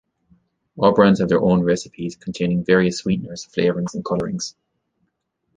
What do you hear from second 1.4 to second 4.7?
own recipes containing various sweeteners, flavourings, and colourings.